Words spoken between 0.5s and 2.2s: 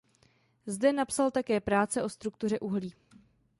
Zde napsal také práce o